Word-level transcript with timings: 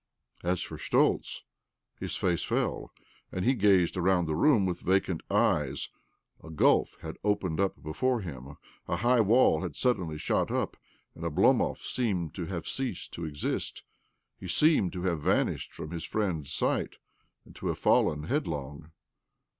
As 0.43 0.63
for 0.63 0.79
Schtoltz, 0.79 1.43
his 1.99 2.15
face 2.15 2.43
fell, 2.43 2.91
and 3.31 3.45
he 3.45 3.53
gazed 3.53 3.95
around 3.95 4.25
the 4.25 4.33
room 4.33 4.65
with 4.65 4.79
vacant 4.81 5.21
eyes. 5.29 5.89
A 6.43 6.49
gulf 6.49 6.97
had 7.01 7.17
opened 7.23 7.57
before 7.83 8.21
him[, 8.21 8.57
a 8.87 8.95
high 8.95 9.19
wall 9.21 9.61
had 9.61 9.75
suddenly 9.75 10.17
shot 10.17 10.49
up, 10.49 10.75
and 11.13 11.23
Oblomov 11.23 11.83
seemed 11.83 12.33
to 12.33 12.45
have 12.47 12.65
ceased 12.67 13.11
to 13.13 13.25
exist— 13.25 13.83
he 14.39 14.47
seemed 14.47 14.91
to 14.93 15.03
have 15.03 15.21
vanished 15.21 15.71
from 15.71 15.91
his 15.91 16.03
friend's 16.03 16.51
sight, 16.51 16.95
and 17.45 17.55
to 17.57 17.67
have 17.67 17.77
fallen 17.77 18.23
headlong. 18.23 18.91